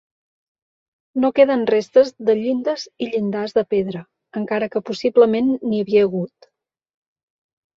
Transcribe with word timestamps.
No 1.25 1.29
queden 1.39 1.65
restes 1.71 2.09
de 2.29 2.35
llindes 2.39 2.87
i 3.07 3.11
llindars 3.11 3.55
de 3.59 3.65
pedra, 3.75 4.01
encara 4.43 4.71
que 4.77 4.85
possiblement 4.91 5.53
n'hi 5.67 5.83
havia 5.87 6.07
hagut. 6.09 6.53